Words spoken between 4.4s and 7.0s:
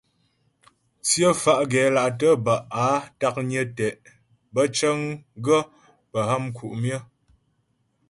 bə́ cəŋgaə́ pə́ ha mku' myə.